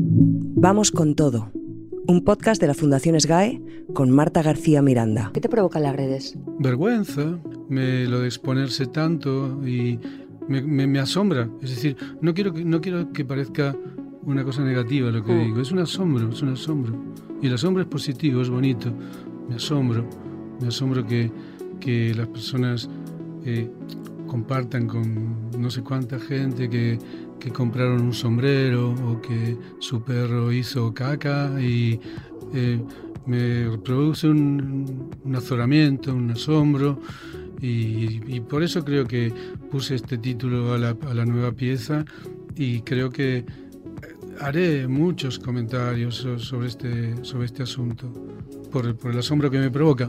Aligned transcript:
Vamos 0.00 0.90
con 0.90 1.14
todo. 1.14 1.50
Un 2.06 2.22
podcast 2.24 2.60
de 2.60 2.68
la 2.68 2.74
Fundación 2.74 3.20
SGAE 3.20 3.60
con 3.94 4.10
Marta 4.10 4.42
García 4.42 4.80
Miranda. 4.80 5.30
¿Qué 5.34 5.40
te 5.40 5.48
provocan 5.48 5.82
las 5.82 5.96
redes? 5.96 6.38
Vergüenza, 6.58 7.38
me, 7.68 8.04
lo 8.06 8.20
de 8.20 8.26
exponerse 8.26 8.86
tanto 8.86 9.60
y 9.66 9.98
me, 10.46 10.62
me, 10.62 10.98
asombra. 11.00 11.50
Es 11.62 11.70
decir, 11.70 11.96
no 12.20 12.32
quiero, 12.32 12.52
que, 12.52 12.64
no 12.64 12.80
quiero 12.80 13.12
que 13.12 13.24
parezca 13.24 13.76
una 14.22 14.44
cosa 14.44 14.62
negativa 14.62 15.10
lo 15.10 15.24
que 15.24 15.32
mm. 15.32 15.44
digo. 15.44 15.60
Es 15.60 15.72
un 15.72 15.80
asombro, 15.80 16.28
es 16.30 16.42
un 16.42 16.50
asombro. 16.50 16.96
Y 17.42 17.48
el 17.48 17.54
asombro 17.54 17.82
es 17.82 17.88
positivo, 17.88 18.40
es 18.42 18.50
bonito. 18.50 18.92
Me 19.48 19.56
asombro, 19.56 20.08
me 20.60 20.68
asombro 20.68 21.04
que, 21.06 21.30
que 21.80 22.14
las 22.14 22.28
personas 22.28 22.88
eh, 23.44 23.68
compartan 24.28 24.86
con 24.86 25.50
no 25.58 25.70
sé 25.70 25.82
cuánta 25.82 26.18
gente 26.20 26.70
que, 26.70 26.98
que, 27.40 27.50
compraron 27.50 28.02
un 28.02 28.14
sombrero 28.14 28.92
o 28.92 29.20
que 29.20 29.56
su 29.80 30.02
perro 30.02 30.52
hizo 30.52 30.94
caca 30.94 31.60
y 31.60 31.98
eh, 32.54 32.80
me 33.26 33.76
produce 33.78 34.28
un, 34.28 35.10
un, 35.24 35.36
azoramiento, 35.36 36.14
un 36.14 36.30
asombro 36.30 37.00
y, 37.60 38.40
por 38.40 38.62
eso 38.62 38.84
creo 38.84 39.06
que 39.06 39.32
puse 39.70 39.96
este 39.96 40.18
título 40.18 40.72
a 40.74 40.78
la, 40.78 41.24
nueva 41.24 41.52
pieza 41.52 42.04
y 42.54 42.80
creo 42.82 43.10
que 43.10 43.44
haré 44.40 44.86
muchos 44.86 45.38
comentarios 45.38 46.26
sobre 46.36 46.68
este, 46.68 47.24
sobre 47.24 47.46
este 47.46 47.64
asunto 47.64 48.12
por, 48.70 48.96
por 48.96 49.10
el 49.10 49.18
asombro 49.18 49.50
que 49.50 49.58
me 49.58 49.70
provoca. 49.70 50.08